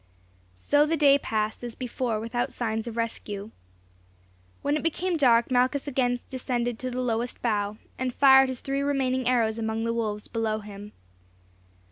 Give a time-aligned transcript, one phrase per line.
[0.51, 3.51] So the day passed as before without signs of rescue.
[4.63, 8.81] When it became dark Malchus again descended to the lowest bough, and fired his three
[8.81, 10.93] remaining arrows among the wolves below him.